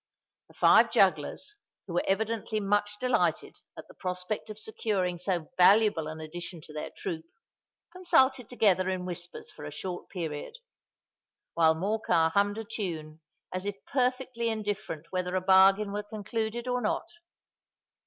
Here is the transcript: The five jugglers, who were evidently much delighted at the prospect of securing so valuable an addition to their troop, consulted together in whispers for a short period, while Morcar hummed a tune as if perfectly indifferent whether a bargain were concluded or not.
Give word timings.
The 0.47 0.55
five 0.55 0.89
jugglers, 0.89 1.55
who 1.85 1.93
were 1.93 2.03
evidently 2.07 2.59
much 2.59 2.95
delighted 2.99 3.57
at 3.77 3.87
the 3.87 3.93
prospect 3.93 4.49
of 4.49 4.57
securing 4.57 5.19
so 5.19 5.51
valuable 5.59 6.07
an 6.07 6.19
addition 6.19 6.59
to 6.61 6.73
their 6.73 6.89
troop, 6.89 7.25
consulted 7.91 8.49
together 8.49 8.89
in 8.89 9.05
whispers 9.05 9.51
for 9.51 9.63
a 9.63 9.69
short 9.69 10.09
period, 10.09 10.55
while 11.53 11.75
Morcar 11.75 12.31
hummed 12.31 12.57
a 12.57 12.63
tune 12.65 13.21
as 13.53 13.63
if 13.63 13.75
perfectly 13.85 14.49
indifferent 14.49 15.05
whether 15.11 15.35
a 15.35 15.39
bargain 15.39 15.91
were 15.91 16.01
concluded 16.01 16.67
or 16.67 16.81
not. 16.81 17.05